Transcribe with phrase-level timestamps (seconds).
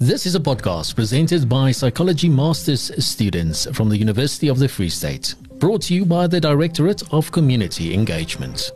[0.00, 4.88] This is a podcast presented by Psychology Masters students from the University of the Free
[4.88, 8.70] State, brought to you by the Directorate of Community Engagement.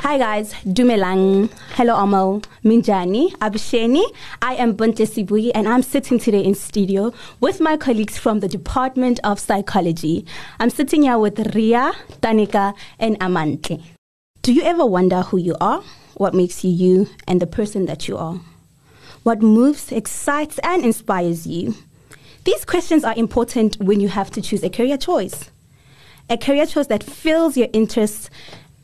[0.00, 1.48] Hi guys, Dumelang.
[1.76, 4.02] Hello Amal, Minjani, Abisheni.
[4.42, 8.48] I am Buntle Sibuyi and I'm sitting today in studio with my colleagues from the
[8.48, 10.26] Department of Psychology.
[10.58, 13.80] I'm sitting here with Ria, Tanika, and Amante.
[14.42, 15.84] Do you ever wonder who you are?
[16.14, 18.40] What makes you you and the person that you are?
[19.22, 21.74] What moves, excites, and inspires you?
[22.44, 25.50] These questions are important when you have to choose a career choice.
[26.30, 28.30] A career choice that fills your interests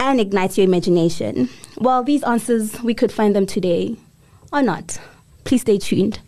[0.01, 1.49] and ignites your imagination?
[1.79, 3.97] Well, these answers, we could find them today
[4.53, 4.99] or not.
[5.45, 6.21] Please stay tuned.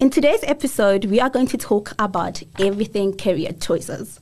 [0.00, 4.18] In today's episode, we are going to talk about everything career choices.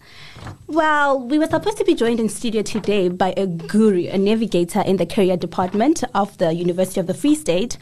[0.66, 4.82] Well, we were supposed to be joined in studio today by a guru, a navigator
[4.82, 7.78] in the career department of the University of the Free State.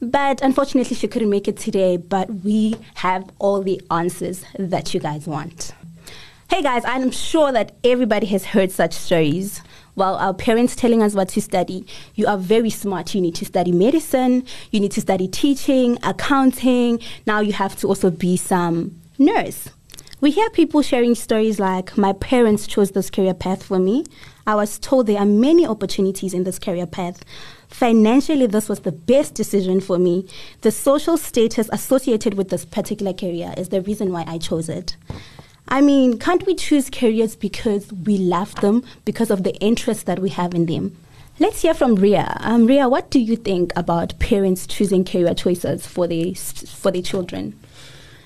[0.00, 1.96] But unfortunately, she couldn't make it today.
[1.96, 5.72] But we have all the answers that you guys want.
[6.50, 9.60] Hey guys, I'm sure that everybody has heard such stories
[9.98, 13.14] while our parents telling us what to study, you are very smart.
[13.14, 17.00] You need to study medicine, you need to study teaching, accounting.
[17.26, 19.68] Now you have to also be some nurse.
[20.20, 24.04] We hear people sharing stories like, My parents chose this career path for me.
[24.48, 27.24] I was told there are many opportunities in this career path.
[27.68, 30.26] Financially, this was the best decision for me.
[30.62, 34.96] The social status associated with this particular career is the reason why I chose it.
[35.68, 40.18] I mean, can't we choose careers because we love them, because of the interest that
[40.18, 40.96] we have in them?
[41.38, 42.36] Let's hear from Ria.
[42.40, 47.02] Um, Ria, what do you think about parents choosing career choices for their, for their
[47.02, 47.56] children?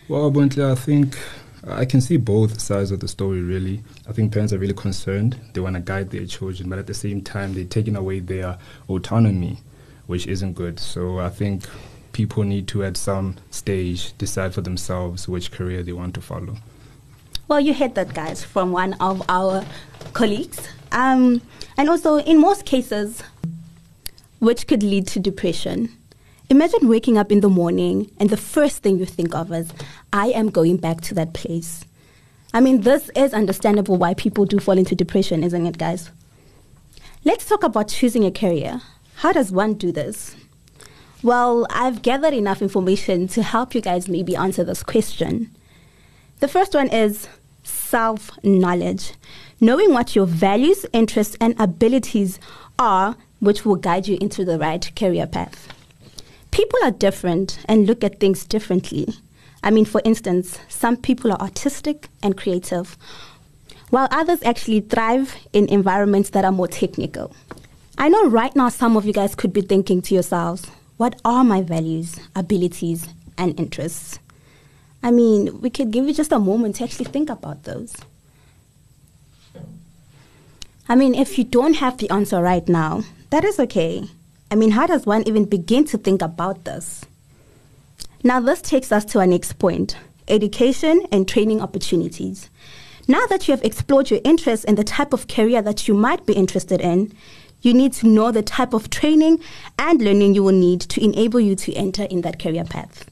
[0.08, 1.18] Well, Buntle, I think
[1.66, 3.82] I can see both sides of the story, really.
[4.08, 5.38] I think parents are really concerned.
[5.52, 8.58] They want to guide their children, but at the same time, they're taking away their
[8.88, 9.58] autonomy,
[10.06, 10.80] which isn't good.
[10.80, 11.64] So I think
[12.12, 16.56] people need to, at some stage, decide for themselves which career they want to follow.
[17.46, 19.64] Well, you heard that, guys, from one of our
[20.14, 20.68] colleagues.
[20.90, 21.42] Um,
[21.76, 23.22] and also, in most cases,
[24.40, 25.96] which could lead to depression.
[26.52, 29.72] Imagine waking up in the morning and the first thing you think of is,
[30.12, 31.82] I am going back to that place.
[32.52, 36.10] I mean, this is understandable why people do fall into depression, isn't it, guys?
[37.24, 38.82] Let's talk about choosing a career.
[39.14, 40.36] How does one do this?
[41.22, 45.56] Well, I've gathered enough information to help you guys maybe answer this question.
[46.40, 47.28] The first one is
[47.62, 49.14] self knowledge,
[49.58, 52.38] knowing what your values, interests, and abilities
[52.78, 55.72] are, which will guide you into the right career path.
[56.52, 59.08] People are different and look at things differently.
[59.64, 62.96] I mean, for instance, some people are artistic and creative,
[63.90, 67.34] while others actually thrive in environments that are more technical.
[67.98, 70.66] I know right now some of you guys could be thinking to yourselves,
[70.98, 74.18] what are my values, abilities, and interests?
[75.02, 77.96] I mean, we could give you just a moment to actually think about those.
[80.88, 84.04] I mean, if you don't have the answer right now, that is okay.
[84.52, 87.06] I mean, how does one even begin to think about this?
[88.22, 89.96] Now, this takes us to our next point
[90.28, 92.50] education and training opportunities.
[93.08, 96.26] Now that you have explored your interests and the type of career that you might
[96.26, 97.14] be interested in,
[97.62, 99.40] you need to know the type of training
[99.78, 103.10] and learning you will need to enable you to enter in that career path.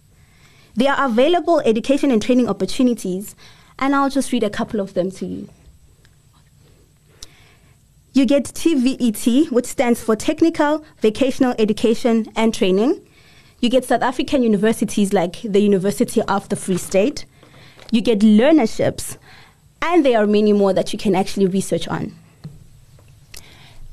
[0.75, 3.34] There are available education and training opportunities,
[3.78, 5.49] and I'll just read a couple of them to you.
[8.12, 13.00] You get TVET, which stands for Technical Vocational Education and Training.
[13.60, 17.25] You get South African universities like the University of the Free State.
[17.93, 19.16] You get learnerships,
[19.81, 22.12] and there are many more that you can actually research on.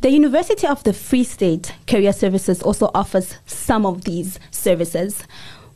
[0.02, 5.24] The University of the Free State Career Services also offers some of these services.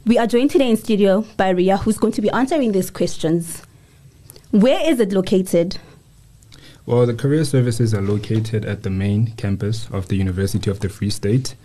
[0.07, 3.61] We are joined today in studio by Ria, who's going to be answering these questions.
[4.49, 5.77] Where is it located?
[6.91, 10.89] Well, the career services are located at the main campus of the University of the
[10.89, 11.55] Free State.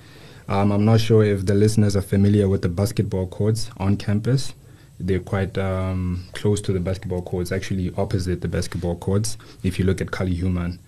[0.46, 4.54] Um, I'm not sure if the listeners are familiar with the basketball courts on campus.
[5.00, 9.36] They're quite um, close to the basketball courts, actually opposite the basketball courts.
[9.64, 10.78] If you look at Callie Human,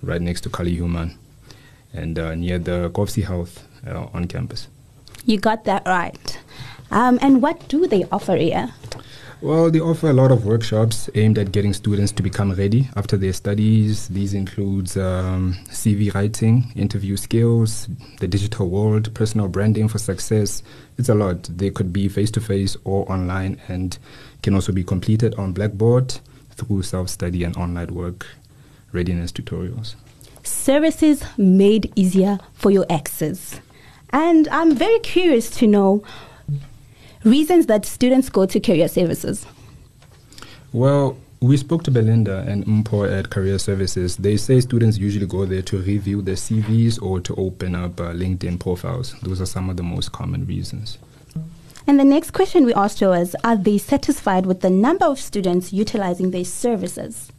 [0.00, 1.18] right next to Callie Human,
[1.92, 4.68] and uh, near the Kovsie Health uh, on campus.
[5.24, 6.38] You got that right.
[6.92, 8.72] Um, and what do they offer here?
[9.40, 13.16] Well, they offer a lot of workshops aimed at getting students to become ready after
[13.16, 14.08] their studies.
[14.08, 17.88] These includes um, CV writing, interview skills,
[18.18, 20.64] the digital world, personal branding for success.
[20.96, 21.44] It's a lot.
[21.44, 23.96] They could be face to face or online and
[24.42, 26.18] can also be completed on Blackboard
[26.50, 28.26] through self study and online work
[28.90, 29.94] readiness tutorials.
[30.42, 33.60] Services made easier for your exes.
[34.10, 36.02] And I'm very curious to know
[37.24, 39.46] reasons that students go to career services.
[40.72, 44.16] Well, we spoke to Belinda and Mpho at Career Services.
[44.16, 48.12] They say students usually go there to review their CVs or to open up uh,
[48.12, 49.14] LinkedIn profiles.
[49.22, 50.98] Those are some of the most common reasons.
[51.86, 55.18] And the next question we asked her was Are they satisfied with the number of
[55.18, 57.30] students utilizing their services?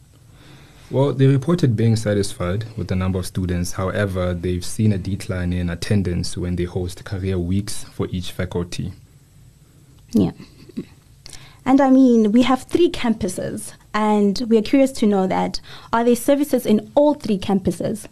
[0.90, 3.74] Well, they reported being satisfied with the number of students.
[3.74, 8.94] However, they've seen a decline in attendance when they host career weeks for each faculty.
[10.12, 10.32] Yeah.
[11.66, 15.62] And I mean, we have three campuses, and we are curious to know that
[15.94, 18.08] are there services in all three campuses?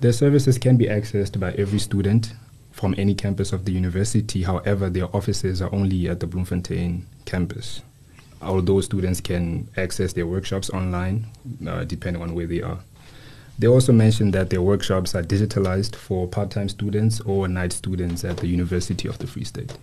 [0.00, 2.32] Their services can be accessed by every student
[2.72, 4.42] from any campus of the university.
[4.42, 7.82] However, their offices are only at the Bloemfontein campus.
[8.40, 11.26] Although students can access their workshops online,
[11.66, 12.78] uh, depending on where they are.
[13.58, 18.24] They also mentioned that their workshops are digitalized for part time students or night students
[18.24, 19.76] at the University of the Free State.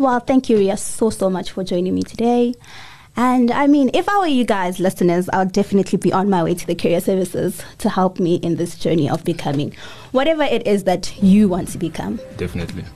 [0.00, 2.54] Well, thank you, Ria, so, so much for joining me today.
[3.18, 6.42] And I mean, if I were you guys, listeners, I would definitely be on my
[6.42, 9.76] way to the career services to help me in this journey of becoming
[10.12, 12.18] whatever it is that you want to become.
[12.38, 12.86] Definitely.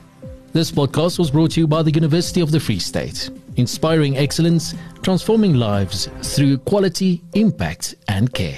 [0.53, 4.73] This podcast was brought to you by the University of the Free State, inspiring excellence,
[5.03, 8.57] transforming lives through quality, impact, and care.